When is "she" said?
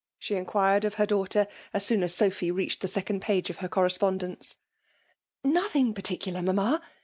0.17-0.33